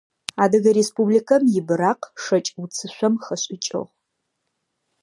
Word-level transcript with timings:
Адыгэ 0.43 0.71
Республикэм 0.79 1.43
и 1.59 1.61
быракъ 1.67 2.07
шэкӏ 2.23 2.49
уцышъом 2.61 3.13
хэшӏыкӏыгъ. 3.23 3.89